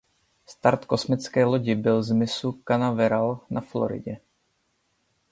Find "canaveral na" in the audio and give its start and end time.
2.65-3.61